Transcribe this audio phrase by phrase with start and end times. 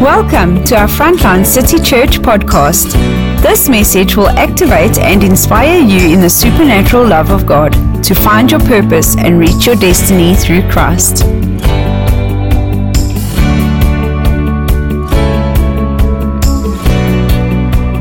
[0.00, 2.92] Welcome to our Frontline City Church podcast.
[3.42, 7.72] This message will activate and inspire you in the supernatural love of God
[8.04, 11.24] to find your purpose and reach your destiny through Christ.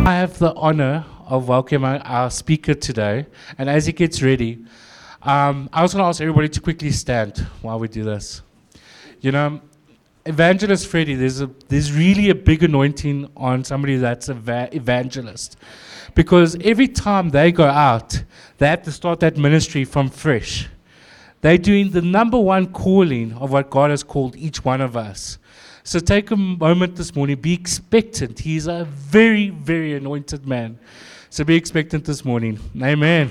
[0.05, 3.25] I have the honor of welcoming our speaker today.
[3.57, 4.64] And as he gets ready,
[5.23, 8.43] um, I was going to ask everybody to quickly stand while we do this.
[9.20, 9.61] You know,
[10.28, 15.57] Evangelist Freddie, there's, a, there's really a big anointing on somebody that's an va- evangelist.
[16.15, 18.24] Because every time they go out,
[18.57, 20.68] they have to start that ministry from fresh.
[21.42, 25.38] They're doing the number one calling of what God has called each one of us.
[25.83, 28.39] So take a moment this morning, be expectant.
[28.39, 30.80] He's a very, very anointed man.
[31.30, 32.59] So be expectant this morning.
[32.81, 33.30] Amen.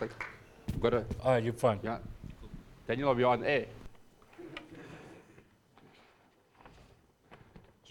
[0.00, 0.39] Thank-
[0.78, 1.04] Got.
[1.24, 1.80] Oh, you're fine.
[1.82, 1.98] Yeah.
[2.86, 3.66] Daniel, we are on air.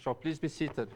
[0.02, 0.88] So please be seated.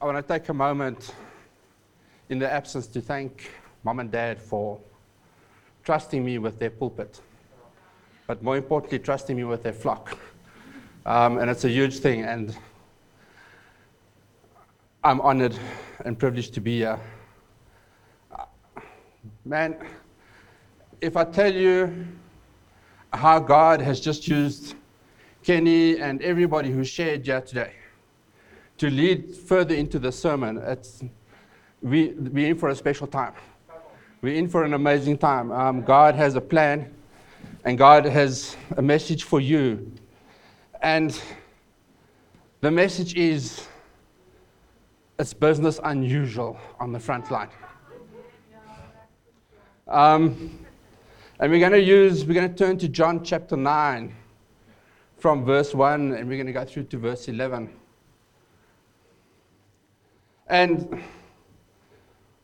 [0.00, 1.14] I want to take a moment
[2.28, 3.50] in their absence to thank
[3.84, 4.78] mom and dad for
[5.84, 7.20] trusting me with their pulpit,
[8.26, 10.18] but more importantly, trusting me with their flock.
[11.06, 12.56] Um, and it's a huge thing, and
[15.06, 15.54] I'm honored
[16.06, 16.98] and privileged to be here.
[19.44, 19.76] Man,
[20.98, 22.06] if I tell you
[23.12, 24.76] how God has just used
[25.42, 27.72] Kenny and everybody who shared here today
[28.78, 31.04] to lead further into the sermon, it's,
[31.82, 33.34] we, we're in for a special time.
[34.22, 35.52] We're in for an amazing time.
[35.52, 36.94] Um, God has a plan,
[37.66, 39.92] and God has a message for you.
[40.80, 41.20] And
[42.62, 43.68] the message is
[45.18, 47.50] it's business unusual on the front line.
[49.86, 50.58] Um,
[51.38, 54.14] and we're going to use, we're going to turn to John chapter 9
[55.18, 57.70] from verse 1, and we're going to go through to verse 11.
[60.46, 61.02] And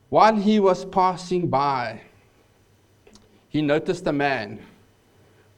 [0.08, 2.00] while he was passing by,
[3.48, 4.60] he noticed a man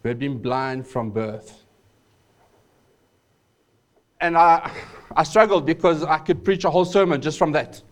[0.02, 1.61] who had been blind from birth.
[4.22, 4.70] And I,
[5.16, 7.82] I struggled because I could preach a whole sermon just from that.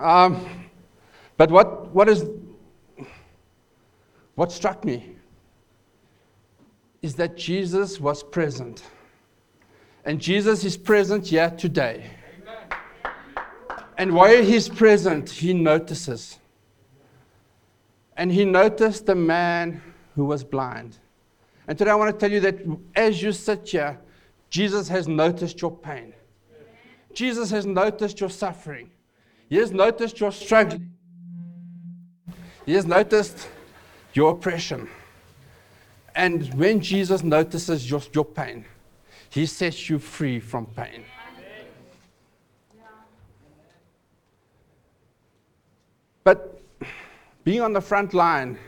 [0.00, 0.44] Um,
[1.36, 2.24] but what, what, is,
[4.34, 5.16] what struck me
[7.02, 8.82] is that Jesus was present.
[10.06, 12.10] And Jesus is present here today.
[13.98, 16.38] And while he's present, he notices.
[18.16, 19.82] And he noticed the man
[20.14, 20.96] who was blind.
[21.68, 22.58] And today I want to tell you that
[22.96, 23.98] as you sit here,
[24.52, 26.12] Jesus has noticed your pain.
[27.14, 28.90] Jesus has noticed your suffering.
[29.48, 30.92] He has noticed your struggling.
[32.66, 33.48] He has noticed
[34.12, 34.90] your oppression.
[36.14, 38.66] And when Jesus notices your, your pain,
[39.30, 41.06] he sets you free from pain.
[46.24, 46.60] But
[47.42, 48.58] being on the front line,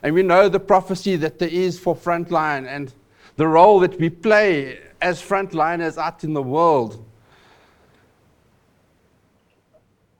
[0.00, 2.94] and we know the prophecy that there is for front line and
[3.38, 7.04] the role that we play as frontliners out in the world.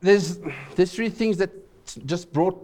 [0.01, 0.39] There's,
[0.77, 1.51] there's three things that
[2.06, 2.56] just brought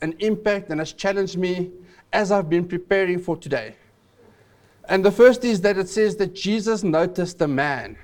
[0.00, 1.70] an impact and has challenged me
[2.10, 3.76] as I've been preparing for today.
[4.88, 7.98] And the first is that it says that Jesus noticed a man.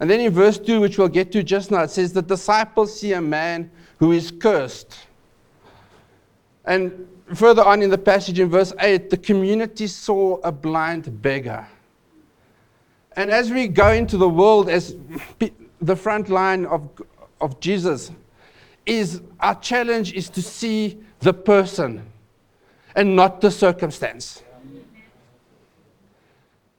[0.00, 2.98] And then in verse 2, which we'll get to just now, it says the disciples
[2.98, 4.98] see a man who is cursed.
[6.64, 11.66] And further on in the passage in verse 8, the community saw a blind beggar.
[13.16, 14.96] And as we go into the world as
[15.80, 16.88] the front line of,
[17.40, 18.10] of Jesus,
[18.86, 22.02] is our challenge is to see the person
[22.96, 24.42] and not the circumstance.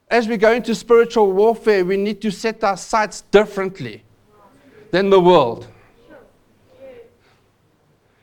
[0.08, 4.04] As we go into spiritual warfare, we need to set our sights differently
[4.90, 5.66] than the world.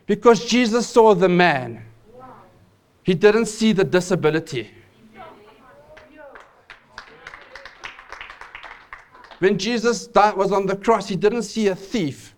[0.05, 1.83] Because Jesus saw the man,
[3.03, 4.69] he didn't see the disability.
[9.39, 12.35] When Jesus died, was on the cross, he didn't see a thief.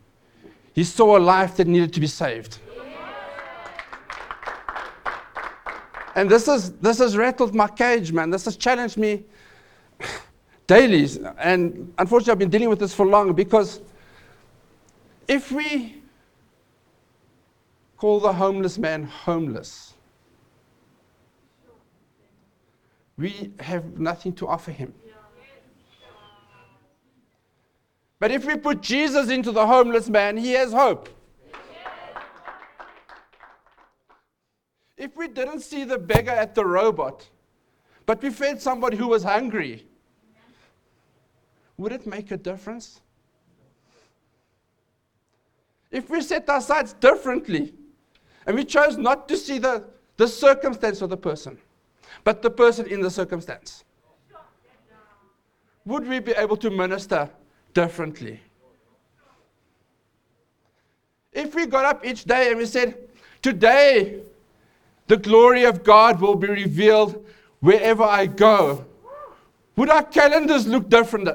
[0.73, 2.59] He saw a life that needed to be saved.
[6.15, 8.29] And this, is, this has rattled my cage, man.
[8.29, 9.23] This has challenged me
[10.67, 11.07] daily.
[11.39, 13.81] And unfortunately, I've been dealing with this for long because
[15.27, 16.01] if we
[17.97, 19.92] call the homeless man homeless,
[23.17, 24.93] we have nothing to offer him.
[28.19, 31.09] But if we put Jesus into the homeless man, he has hope.
[34.95, 37.27] If we didn't see the beggar at the robot,
[38.05, 39.85] but we fed somebody who was hungry,
[41.77, 43.01] would it make a difference?
[45.91, 47.73] If we set our sights differently
[48.47, 49.83] and we chose not to see the,
[50.17, 51.57] the circumstance of the person,
[52.23, 53.83] but the person in the circumstance,
[55.85, 57.29] would we be able to minister
[57.73, 58.39] differently?
[61.33, 62.95] If we got up each day and we said,
[63.41, 64.21] Today,
[65.07, 67.25] the glory of God will be revealed
[67.59, 68.85] wherever I go,
[69.75, 71.27] would our calendars look different?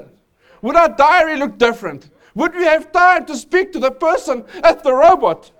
[0.61, 2.09] Would our diary look different?
[2.33, 5.51] Would we have time to speak to the person at the robot?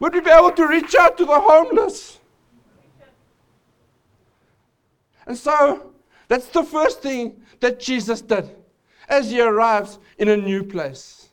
[0.00, 2.17] Would we be able to reach out to the homeless?
[5.28, 5.92] And so,
[6.26, 8.50] that's the first thing that Jesus did
[9.08, 11.28] as he arrives in a new place.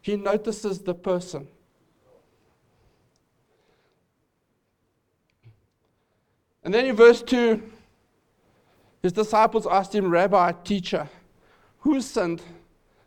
[0.00, 1.48] He notices the person.
[6.64, 7.60] And then in verse 2,
[9.02, 11.08] his disciples asked him, Rabbi, teacher,
[11.80, 12.40] who sinned,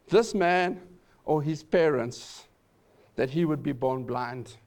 [0.09, 0.81] this man
[1.23, 2.43] or his parents,
[3.15, 4.57] that he would be born blind?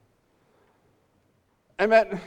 [1.78, 2.19] Amen.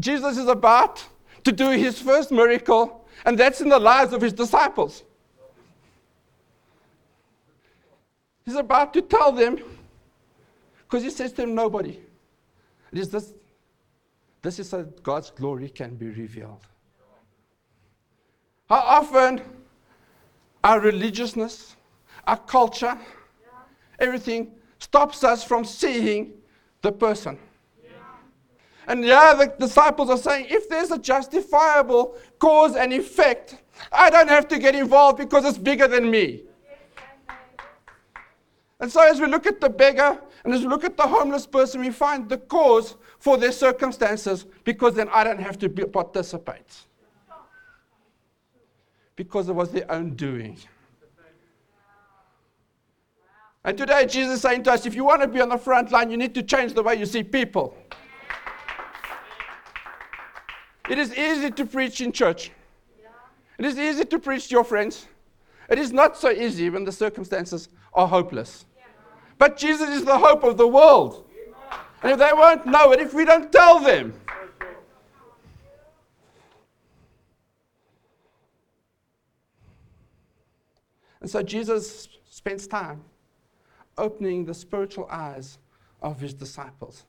[0.00, 1.06] Jesus is about
[1.46, 5.04] to do his first miracle, and that's in the lives of his disciples.
[8.44, 9.62] He's about to tell them,
[10.82, 12.00] because he says to them, Nobody.
[12.90, 13.32] It is this,
[14.42, 16.66] this is so God's glory can be revealed.
[18.68, 19.40] How often
[20.64, 21.76] our religiousness,
[22.26, 22.98] our culture,
[24.00, 24.50] everything
[24.80, 26.32] stops us from seeing
[26.82, 27.38] the person.
[28.86, 33.56] And yeah, the disciples are saying if there's a justifiable cause and effect,
[33.90, 36.42] I don't have to get involved because it's bigger than me.
[38.78, 41.46] And so, as we look at the beggar and as we look at the homeless
[41.46, 45.84] person, we find the cause for their circumstances because then I don't have to be,
[45.84, 46.82] participate.
[49.16, 50.58] Because it was their own doing.
[53.64, 55.90] And today, Jesus is saying to us if you want to be on the front
[55.90, 57.76] line, you need to change the way you see people.
[60.88, 62.50] It is easy to preach in church.
[63.58, 65.06] It is easy to preach to your friends.
[65.68, 68.66] It is not so easy when the circumstances are hopeless.
[69.38, 71.24] But Jesus is the hope of the world.
[72.02, 74.14] And if they won't know it, if we don't tell them,
[81.26, 83.02] And so Jesus spends time
[83.98, 85.58] opening the spiritual eyes
[86.00, 87.04] of his disciples.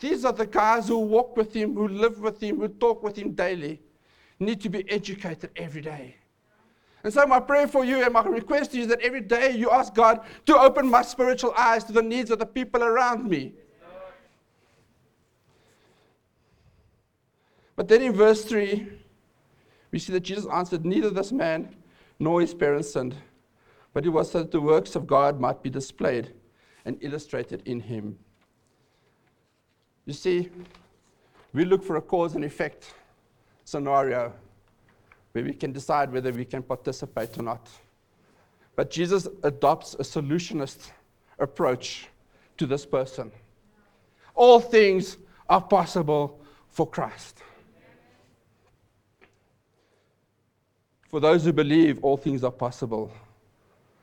[0.00, 3.16] These are the guys who walk with him, who live with him, who talk with
[3.16, 3.80] him daily,
[4.38, 6.16] need to be educated every day.
[7.04, 9.56] And so, my prayer for you and my request to you is that every day
[9.56, 13.28] you ask God to open my spiritual eyes to the needs of the people around
[13.28, 13.54] me.
[17.76, 18.88] But then in verse 3,
[19.92, 21.76] we see that Jesus answered, Neither this man
[22.18, 23.14] nor his parents sinned,
[23.92, 26.32] but it was so that the works of God might be displayed
[26.84, 28.18] and illustrated in him.
[30.08, 30.48] You see,
[31.52, 32.94] we look for a cause and effect
[33.66, 34.32] scenario
[35.32, 37.68] where we can decide whether we can participate or not.
[38.74, 40.92] But Jesus adopts a solutionist
[41.38, 42.06] approach
[42.56, 43.30] to this person.
[44.34, 47.42] All things are possible for Christ.
[51.10, 53.12] For those who believe, all things are possible.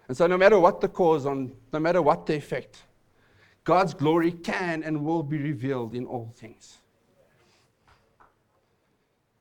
[0.07, 2.83] And so, no matter what the cause, on, no matter what the effect,
[3.65, 6.77] God's glory can and will be revealed in all things.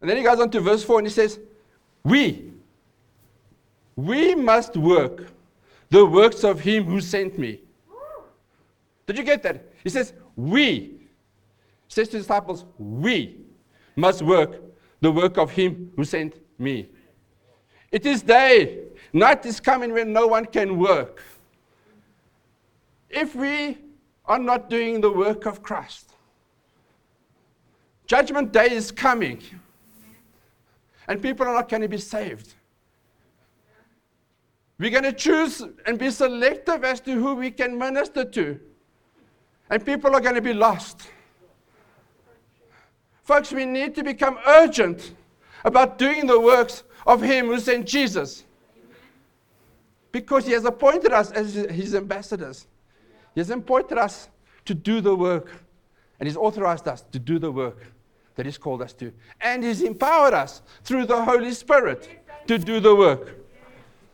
[0.00, 1.38] And then he goes on to verse 4 and he says,
[2.02, 2.50] We,
[3.96, 5.30] we must work
[5.90, 7.60] the works of him who sent me.
[9.06, 9.62] Did you get that?
[9.82, 10.62] He says, We.
[10.64, 11.00] He
[11.88, 13.36] says to the disciples, We
[13.94, 14.60] must work
[15.02, 16.88] the work of him who sent me.
[17.92, 18.84] It is day.
[19.12, 21.22] Night is coming when no one can work.
[23.10, 23.83] If we
[24.26, 26.14] are not doing the work of Christ.
[28.06, 29.42] Judgment day is coming,
[31.08, 32.54] and people are not going to be saved.
[34.78, 38.60] We're going to choose and be selective as to who we can minister to,
[39.70, 41.08] and people are going to be lost.
[43.22, 45.14] Folks, we need to become urgent
[45.64, 48.44] about doing the works of Him who sent Jesus
[50.12, 52.66] because He has appointed us as His ambassadors.
[53.34, 54.28] He has appointed us
[54.64, 55.50] to do the work,
[56.18, 57.78] and He's authorized us to do the work
[58.36, 59.12] that He's called us to.
[59.40, 63.40] And He's empowered us through the Holy Spirit to do the work.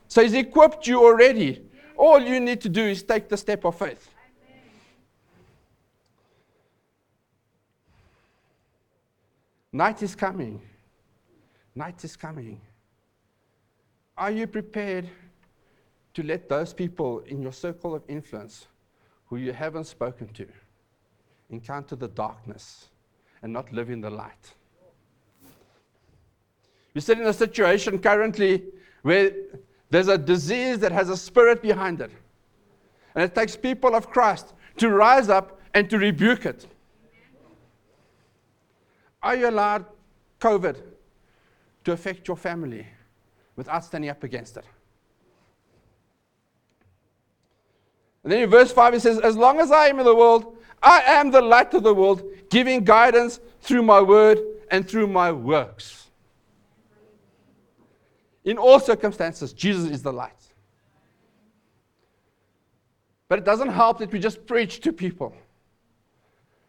[0.09, 1.62] So He's equipped you already.
[1.97, 4.09] All you need to do is take the step of faith.
[9.73, 10.61] Night is coming.
[11.75, 12.61] Night is coming.
[14.17, 15.09] Are you prepared
[16.15, 18.67] to let those people in your circle of influence
[19.31, 20.47] who you haven't spoken to
[21.49, 22.89] encounter the darkness
[23.43, 24.53] and not live in the light?
[26.93, 28.65] You sit in a situation currently
[29.03, 29.33] where
[29.89, 32.11] there's a disease that has a spirit behind it.
[33.15, 36.67] And it takes people of Christ to rise up and to rebuke it.
[39.23, 39.85] Are you allowed
[40.41, 40.77] COVID
[41.85, 42.87] to affect your family
[43.57, 44.65] without standing up against it?
[48.23, 50.57] And then in verse 5 it says, As long as I am in the world,
[50.83, 54.39] I am the light of the world, giving guidance through my word
[54.71, 56.11] and through my works.
[58.45, 60.33] In all circumstances, Jesus is the light.
[63.29, 65.35] But it doesn't help that we just preach to people.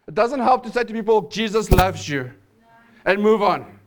[0.08, 2.32] It doesn't help to say to people, Jesus loves you,
[3.06, 3.80] and move on.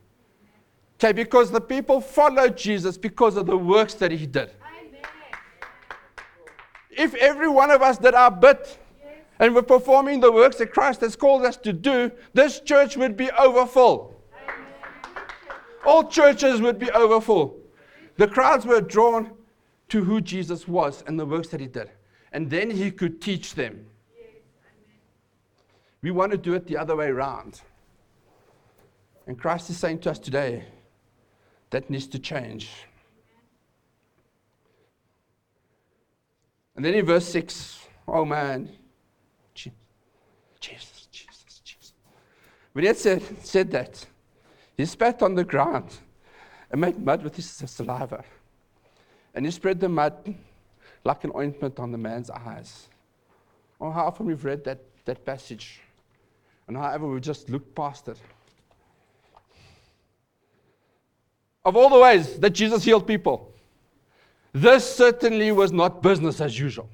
[0.99, 4.51] Okay, because the people followed Jesus because of the works that he did.
[6.97, 8.79] If every one of us did our bit
[9.39, 13.17] and were performing the works that Christ has called us to do, this church would
[13.17, 14.15] be overfull.
[15.85, 17.59] All churches would be overfull.
[18.17, 19.33] The crowds were drawn
[19.89, 21.91] to who Jesus was and the works that he did.
[22.33, 23.87] And then he could teach them.
[26.03, 27.61] We want to do it the other way around.
[29.27, 30.65] And Christ is saying to us today
[31.71, 32.71] that needs to change.
[36.77, 38.69] And then in verse 6, oh man,
[39.55, 41.93] Jesus, Jesus, Jesus.
[42.73, 44.05] When he had said, said that,
[44.77, 45.97] he spat on the ground
[46.71, 48.25] and made mud with his saliva.
[49.35, 50.35] And he spread the mud
[51.05, 52.89] like an ointment on the man's eyes.
[53.81, 55.81] Oh, how often we've read that, that passage,
[56.67, 58.19] and however we just looked past it.
[61.65, 63.54] Of all the ways that Jesus healed people,
[64.55, 66.89] this certainly was not business as usual.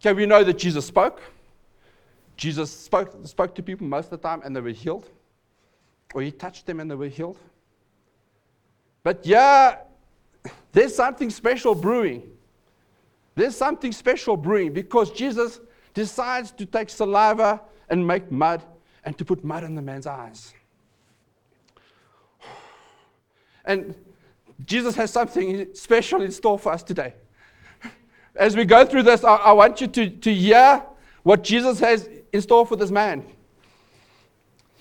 [0.00, 1.22] Okay, we know that Jesus spoke.
[2.36, 5.08] Jesus spoke, spoke to people most of the time and they were healed.
[6.12, 7.38] Or he touched them and they were healed.
[9.04, 9.76] But yeah,
[10.72, 12.22] there's something special brewing.
[13.36, 15.60] There's something special brewing because Jesus
[15.94, 18.64] decides to take saliva and make mud
[19.04, 20.52] and to put mud in the man's eyes.
[23.64, 23.94] And
[24.64, 27.14] Jesus has something special in store for us today.
[28.34, 30.82] As we go through this, I, I want you to, to hear
[31.22, 33.24] what Jesus has in store for this man.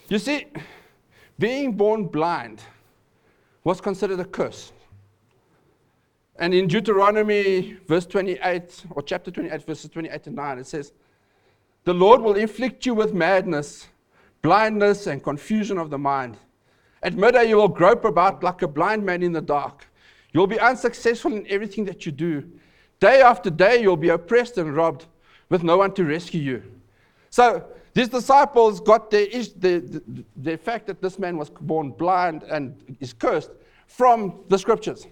[0.09, 0.45] You see,
[1.39, 2.61] being born blind
[3.63, 4.71] was considered a curse.
[6.39, 10.93] And in Deuteronomy, verse 28, or chapter 28, verses 28 and 9, it says,
[11.83, 13.87] The Lord will inflict you with madness,
[14.41, 16.37] blindness, and confusion of the mind.
[17.03, 19.85] At midday, you will grope about like a blind man in the dark.
[20.33, 22.49] You'll be unsuccessful in everything that you do.
[22.99, 25.05] Day after day, you'll be oppressed and robbed
[25.49, 26.63] with no one to rescue you.
[27.29, 29.27] So, these disciples got the,
[29.57, 33.49] the, the, the fact that this man was born blind and is cursed
[33.87, 35.07] from the scriptures.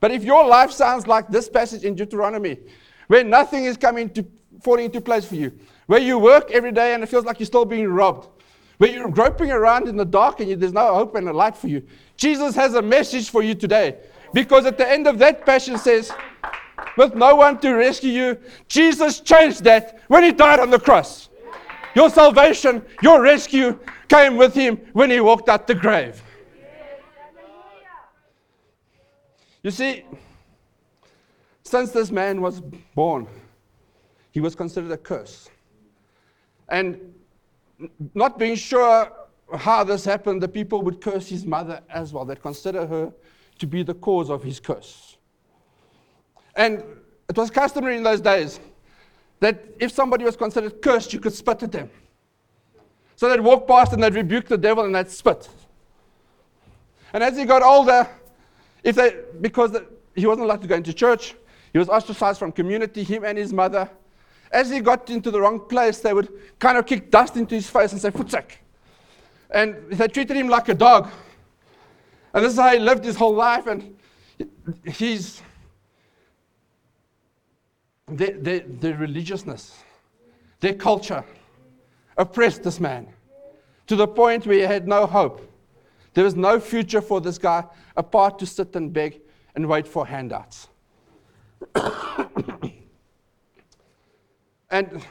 [0.00, 2.58] But if your life sounds like this passage in Deuteronomy,
[3.06, 4.26] where nothing is coming to
[4.62, 5.52] falling into place for you,
[5.86, 8.28] where you work every day and it feels like you're still being robbed,
[8.78, 11.56] where you're groping around in the dark and you, there's no hope and a light
[11.56, 11.82] for you.
[12.16, 13.98] Jesus has a message for you today.
[14.32, 16.12] Because at the end of that passion says,
[16.96, 21.28] with no one to rescue you, Jesus changed that when he died on the cross.
[21.94, 26.22] Your salvation, your rescue came with him when he walked out the grave.
[29.62, 30.04] You see,
[31.64, 32.60] since this man was
[32.94, 33.26] born,
[34.30, 35.50] he was considered a curse.
[36.68, 37.14] And
[38.14, 39.12] not being sure
[39.56, 42.24] how this happened, the people would curse his mother as well.
[42.24, 43.12] They'd consider her
[43.58, 45.16] to be the cause of his curse.
[46.54, 46.82] And
[47.28, 48.60] it was customary in those days
[49.40, 51.90] that if somebody was considered cursed, you could spit at them.
[53.16, 55.48] So they'd walk past and they'd rebuke the devil and they'd spit.
[57.12, 58.08] And as he got older,
[58.82, 61.34] if they, because the, he wasn't allowed to go into church,
[61.72, 63.88] he was ostracized from community, him and his mother.
[64.50, 67.68] As he got into the wrong place, they would kind of kick dust into his
[67.68, 68.52] face and say, Futsak.
[69.50, 71.08] And they treated him like a dog.
[72.32, 73.66] And this is how he lived his whole life.
[73.66, 73.96] And
[74.84, 75.42] he's,
[78.06, 79.82] their, their, their religiousness,
[80.60, 81.24] their culture
[82.16, 83.08] oppressed this man
[83.86, 85.44] to the point where he had no hope.
[86.14, 87.64] There was no future for this guy
[87.96, 89.20] apart to sit and beg
[89.54, 90.68] and wait for handouts.
[94.78, 95.04] And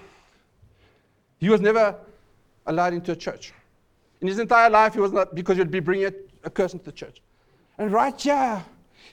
[1.39, 1.95] he was never
[2.65, 3.53] allowed into a church.
[4.21, 6.85] In his entire life, he was not, because he'd be bringing a, a curse into
[6.85, 7.21] the church.
[7.77, 8.63] And right here,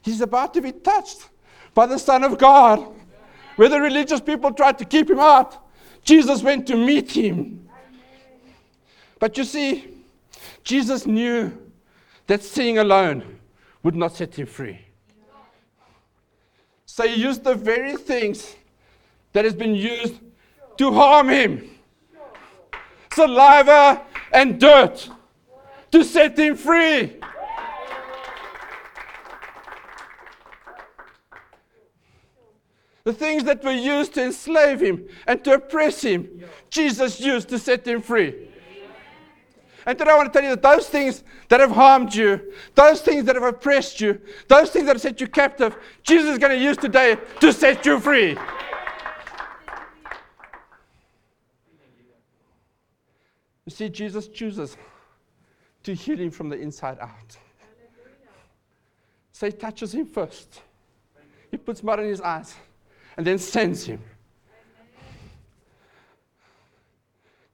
[0.03, 1.29] he's about to be touched
[1.75, 2.87] by the Son of God.
[3.57, 5.59] Where the religious people tried to keep him out,
[6.03, 7.69] Jesus went to meet him.
[9.19, 9.89] But you see,
[10.63, 11.57] Jesus knew
[12.27, 13.39] that seeing alone
[13.83, 14.81] would not set him free.
[16.87, 18.57] So he used the very things
[19.33, 20.15] that has been used
[20.79, 21.71] to harm him
[23.15, 24.03] saliva
[24.33, 25.09] and dirt
[25.91, 27.17] to set him free.
[33.05, 37.59] The things that were used to enslave him and to oppress him, Jesus used to
[37.59, 38.49] set him free.
[39.87, 43.03] And today I want to tell you that those things that have harmed you, those
[43.03, 46.59] things that have oppressed you, those things that have set you captive, Jesus is going
[46.59, 48.39] to use today to set you free.
[53.67, 54.77] You see, Jesus chooses
[55.83, 57.37] to heal him from the inside out.
[59.33, 60.63] So he touches him first.
[61.51, 62.55] He puts mud in his eyes
[63.17, 64.01] and then sends him.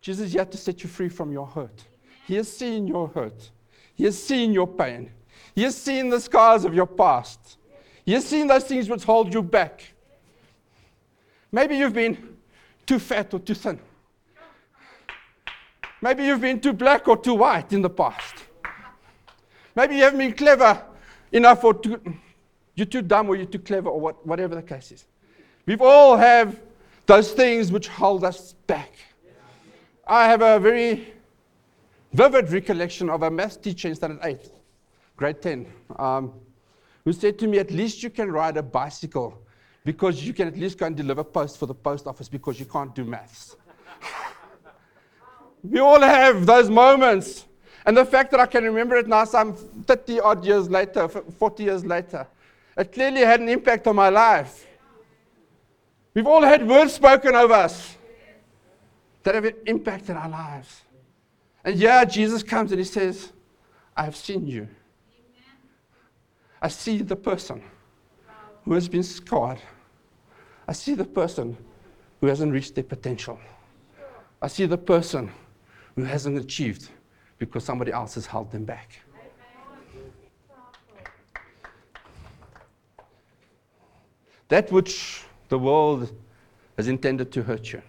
[0.01, 1.85] Jesus is here to set you free from your hurt.
[2.27, 3.51] He has seen your hurt.
[3.95, 5.11] He has seen your pain.
[5.55, 7.59] He has seen the scars of your past.
[8.05, 9.85] He has seen those things which hold you back.
[11.53, 12.37] Maybe you've been
[12.87, 13.79] too fat or too thin.
[16.03, 18.35] Maybe you've been too black or too white in the past.
[19.75, 20.83] Maybe you haven't been clever
[21.33, 22.01] enough or too,
[22.75, 25.07] you're too dumb or you're too clever or what, whatever the case is.
[25.67, 26.61] We've all have
[27.07, 28.93] those things which hold us back.
[30.07, 31.13] I have a very
[32.13, 34.51] vivid recollection of a math teacher in standard 8,
[35.17, 35.67] grade 10,
[35.99, 36.33] um,
[37.05, 39.39] who said to me, At least you can ride a bicycle
[39.85, 42.67] because you can at least go and deliver post for the post office because you
[42.67, 43.57] can't do maths.
[45.63, 47.47] we all have those moments.
[47.87, 51.63] And the fact that I can remember it now, some 30 odd years later, 40
[51.63, 52.27] years later,
[52.77, 54.67] it clearly had an impact on my life.
[56.15, 57.97] We've all had words spoken of us
[59.23, 60.83] that have impacted our lives.
[61.65, 63.33] And yeah, Jesus comes and he says,
[63.97, 64.69] I have seen you.
[66.63, 67.63] I see the person
[68.65, 69.59] who has been scarred.
[70.69, 71.57] I see the person
[72.21, 73.39] who hasn't reached their potential.
[74.43, 75.33] I see the person
[76.01, 76.89] who hasn't achieved
[77.39, 79.01] because somebody else has held them back.
[84.49, 86.13] That which the world
[86.77, 87.83] has intended to hurt you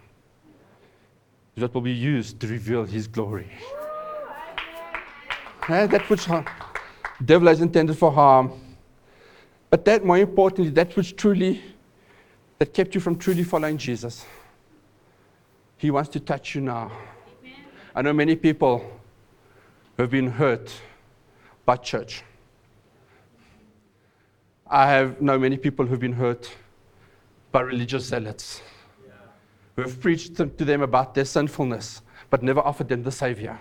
[1.56, 3.50] is what will be used to reveal his glory.
[5.68, 6.46] that which the
[7.26, 8.52] devil has intended for harm.
[9.70, 11.62] But that more importantly, that which truly
[12.60, 14.24] that kept you from truly following Jesus.
[15.78, 16.92] He wants to touch you now.
[17.94, 18.80] I know many people
[19.96, 20.72] who have been hurt
[21.66, 22.24] by church.
[24.66, 26.50] I have known many people who've been hurt
[27.52, 28.62] by religious zealots
[29.76, 33.60] who have preached to them about their sinfulness, but never offered them the Savior.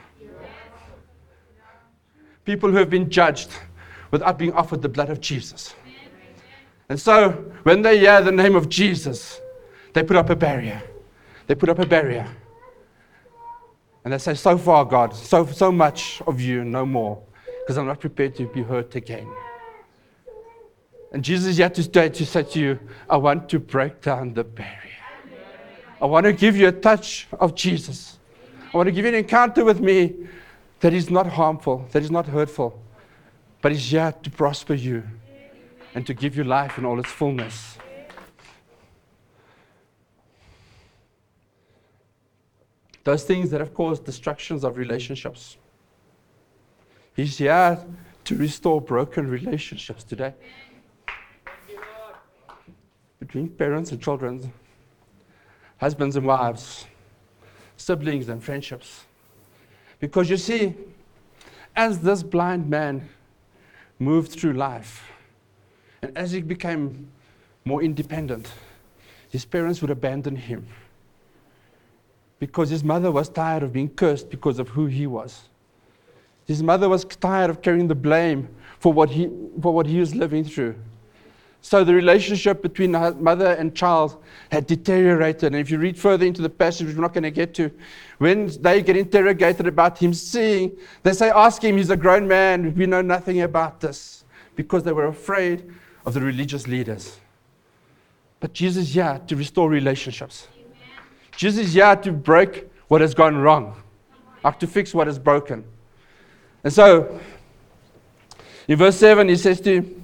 [2.45, 3.51] People who have been judged
[4.11, 5.75] without being offered the blood of Jesus.
[6.89, 7.31] And so,
[7.63, 9.41] when they hear the name of Jesus,
[9.93, 10.83] they put up a barrier.
[11.47, 12.29] They put up a barrier.
[14.05, 17.23] And they say, So far, God, so, so much of you, no more,
[17.61, 19.29] because I'm not prepared to be hurt again.
[21.13, 24.77] And Jesus is today to say to you, I want to break down the barrier.
[26.01, 28.19] I want to give you a touch of Jesus.
[28.73, 30.15] I want to give you an encounter with me
[30.81, 32.81] that is not harmful, that is not hurtful,
[33.61, 35.03] but is yet to prosper you
[35.95, 37.77] and to give you life in all its fullness.
[43.05, 45.57] Those things that have caused destructions of relationships.
[47.15, 47.79] He's here
[48.25, 50.35] to restore broken relationships today
[53.19, 54.53] between parents and children
[55.81, 56.87] husbands and wives,
[57.77, 59.05] siblings and friendships.
[59.99, 60.75] Because you see,
[61.75, 63.09] as this blind man
[63.99, 65.11] moved through life,
[66.03, 67.11] and as he became
[67.65, 68.53] more independent,
[69.31, 70.67] his parents would abandon him.
[72.41, 75.43] Because his mother was tired of being cursed because of who he was.
[76.47, 78.49] His mother was tired of carrying the blame
[78.81, 79.31] for what he,
[79.63, 80.75] for what he was living through.
[81.63, 85.53] So the relationship between mother and child had deteriorated.
[85.53, 87.71] And if you read further into the passage, which we're not going to get to,
[88.19, 90.73] when they get interrogated about him seeing,
[91.03, 92.75] they say, Ask him, he's a grown man.
[92.75, 94.25] We know nothing about this.
[94.57, 95.71] Because they were afraid
[96.07, 97.19] of the religious leaders.
[98.41, 100.49] But Jesus is here to restore relationships.
[101.37, 103.81] Jesus is here to break what has gone wrong,
[104.45, 105.65] up to fix what is broken.
[106.65, 107.21] And so,
[108.69, 110.01] in verse 7, he says to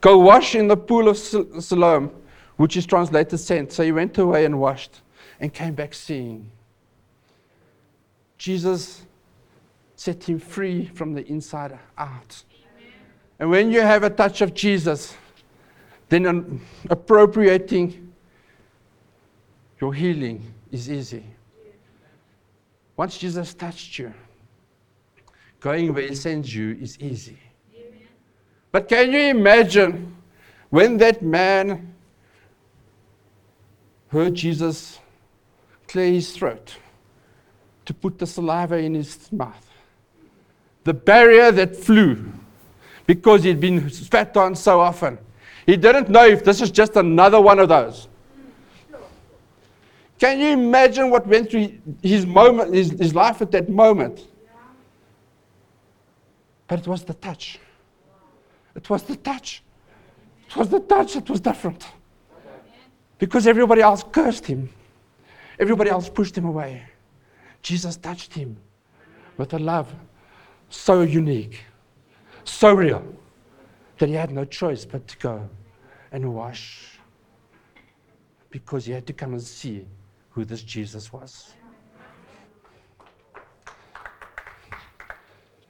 [0.00, 2.10] Go wash in the pool of Siloam,
[2.56, 3.72] which is translated sent.
[3.72, 5.00] So he went away and washed
[5.40, 6.50] and came back seeing.
[8.38, 9.04] Jesus
[9.96, 12.44] set him free from the inside out.
[12.52, 12.92] Amen.
[13.38, 15.16] And when you have a touch of Jesus,
[16.08, 18.12] then appropriating
[19.80, 21.24] your healing is easy.
[22.96, 24.12] Once Jesus touched you,
[25.60, 27.38] going where he sends you is easy.
[28.70, 30.14] But can you imagine
[30.70, 31.94] when that man
[34.08, 34.98] heard Jesus
[35.88, 36.76] clear his throat
[37.86, 39.66] to put the saliva in his mouth?
[40.84, 42.32] The barrier that flew
[43.06, 45.18] because he'd been spat on so often.
[45.64, 48.08] He didn't know if this is just another one of those.
[50.18, 54.26] Can you imagine what went through his moment, his, his life at that moment?
[56.68, 57.58] But it was the touch.
[58.74, 59.62] It was the touch.
[60.48, 61.86] It was the touch that was different.
[63.18, 64.68] Because everybody else cursed him.
[65.58, 66.82] Everybody else pushed him away.
[67.62, 68.56] Jesus touched him
[69.36, 69.92] with a love
[70.68, 71.60] so unique,
[72.44, 73.04] so real,
[73.98, 75.48] that he had no choice but to go
[76.12, 76.98] and wash.
[78.50, 79.86] Because he had to come and see
[80.36, 81.54] who this Jesus was.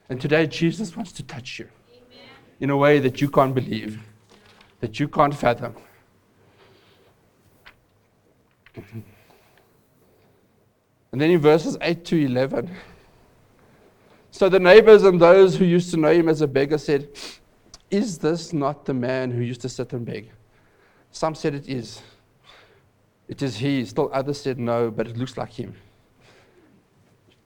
[0.09, 2.27] And today, Jesus wants to touch you Amen.
[2.59, 3.97] in a way that you can't believe,
[4.81, 5.73] that you can't fathom.
[11.09, 12.69] And then in verses 8 to 11,
[14.29, 17.07] so the neighbors and those who used to know him as a beggar said,
[17.89, 20.29] Is this not the man who used to sit and beg?
[21.11, 22.01] Some said it is.
[23.27, 23.85] It is he.
[23.85, 25.75] Still others said no, but it looks like him.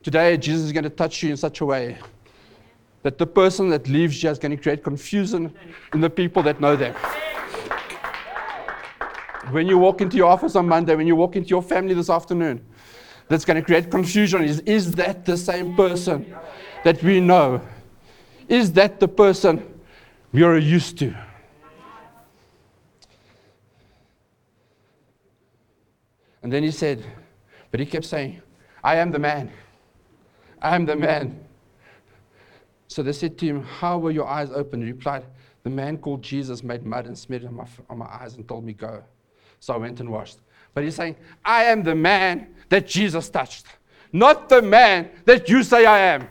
[0.03, 1.97] Today, Jesus is going to touch you in such a way
[3.03, 5.53] that the person that leaves you is going to create confusion
[5.93, 6.95] in the people that know them.
[9.49, 12.09] When you walk into your office on Monday, when you walk into your family this
[12.09, 12.63] afternoon,
[13.27, 16.35] that's going to create confusion is is that the same person
[16.83, 17.61] that we know?
[18.47, 19.63] Is that the person
[20.31, 21.15] we are used to?
[26.43, 27.03] And then he said,
[27.71, 28.41] but he kept saying,
[28.83, 29.51] I am the man.
[30.61, 31.39] I am the man.
[32.87, 34.83] So they said to him, How were your eyes opened?
[34.83, 35.23] He replied,
[35.63, 38.47] The man called Jesus made mud and smeared it on my, on my eyes and
[38.47, 39.01] told me, Go.
[39.59, 40.39] So I went and washed.
[40.73, 43.65] But he's saying, I am the man that Jesus touched,
[44.11, 46.27] not the man that you say I am.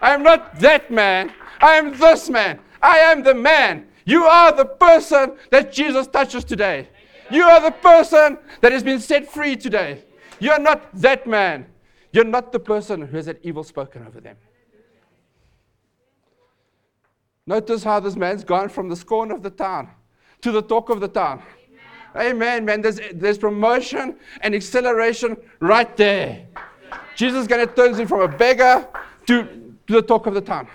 [0.00, 1.32] I am not that man.
[1.60, 2.58] I am this man.
[2.82, 3.86] I am the man.
[4.04, 6.88] You are the person that Jesus touches today.
[7.30, 10.04] You are the person that has been set free today.
[10.40, 11.66] You are not that man.
[12.12, 14.36] You're not the person who has that evil spoken over them.
[17.46, 19.88] Notice how this man's gone from the scorn of the town
[20.42, 21.42] to the talk of the town.
[22.14, 22.82] Amen, Amen man.
[22.82, 26.46] There's, there's promotion and acceleration right there.
[27.16, 28.86] Jesus is going to turn him from a beggar
[29.26, 29.44] to,
[29.86, 30.68] to the talk of the town.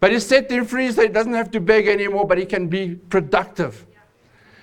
[0.00, 2.68] But he set him free so he doesn't have to beg anymore, but he can
[2.68, 3.86] be productive.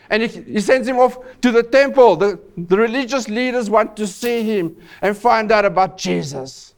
[0.09, 2.15] And he, he sends him off to the temple.
[2.15, 6.75] The, the religious leaders want to see him and find out about Jesus.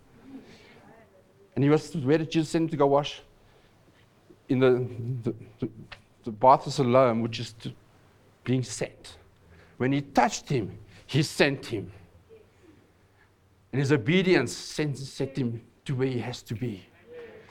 [1.55, 3.21] And he was, where did Jesus send him to go wash?
[4.47, 4.87] In the,
[5.23, 5.69] the, the,
[6.23, 7.71] the bath of Siloam, which is to,
[8.43, 9.17] being sent.
[9.77, 11.91] When he touched him, he sent him.
[13.71, 16.85] And his obedience sent, set him to where he has to be.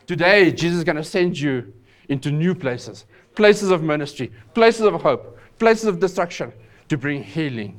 [0.06, 1.72] Today, Jesus is going to send you
[2.08, 6.52] into new places, places of ministry, places of hope, places of destruction
[6.88, 7.78] to bring healing.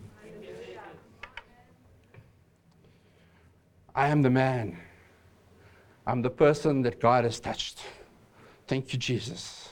[3.95, 4.77] I am the man.
[6.05, 7.81] I'm the person that God has touched.
[8.67, 9.69] Thank you, Jesus.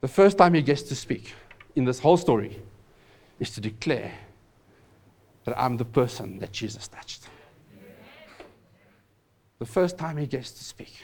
[0.00, 1.32] The first time he gets to speak
[1.76, 2.60] in this whole story
[3.40, 4.12] is to declare
[5.44, 7.28] that I'm the person that Jesus touched.
[9.58, 10.94] The first time he gets to speak,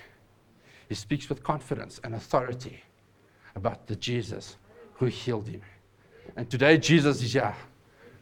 [0.88, 2.82] he speaks with confidence and authority
[3.54, 4.56] about the Jesus
[5.00, 5.62] who healed him.
[6.36, 7.56] And today, Jesus is here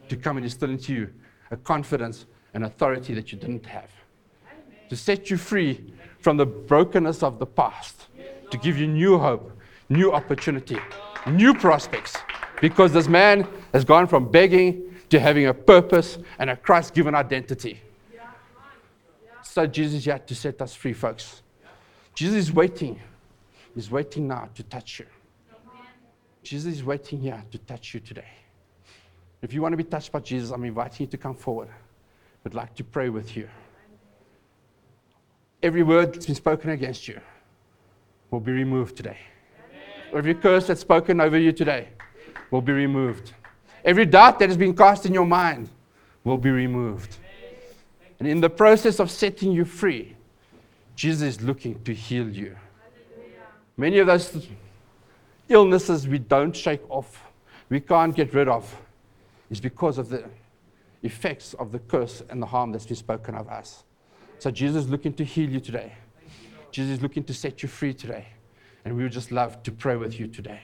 [0.07, 1.13] to come and instill into you
[1.51, 3.91] a confidence and authority that you didn't have.
[4.89, 8.07] To set you free from the brokenness of the past,
[8.49, 9.51] to give you new hope,
[9.89, 10.79] new opportunity,
[11.27, 12.15] new prospects.
[12.61, 17.13] Because this man has gone from begging to having a purpose and a Christ given
[17.13, 17.81] identity.
[19.43, 21.41] So, Jesus is here to set us free, folks.
[22.13, 22.99] Jesus is waiting.
[23.75, 25.05] He's waiting now to touch you.
[26.43, 28.27] Jesus is waiting here to touch you today.
[29.41, 31.69] If you want to be touched by Jesus, I'm inviting you to come forward.
[32.45, 33.47] I'd like to pray with you.
[35.61, 37.19] every word that's been spoken against you
[38.31, 39.17] will be removed today.
[40.13, 41.89] Every curse that's spoken over you today
[42.49, 43.33] will be removed.
[43.83, 45.69] Every doubt that has been cast in your mind
[46.23, 47.17] will be removed.
[48.19, 50.15] And in the process of setting you free,
[50.95, 52.55] Jesus is looking to heal you.
[53.77, 54.47] Many of those
[55.49, 57.23] illnesses we don't shake off,
[57.69, 58.79] we can't get rid of,
[59.49, 60.23] is because of the
[61.01, 63.83] effects of the curse and the harm that's been spoken of us.
[64.37, 65.93] So Jesus is looking to heal you today.
[66.71, 68.27] Jesus is looking to set you free today.
[68.85, 70.61] And we would just love to pray with you today.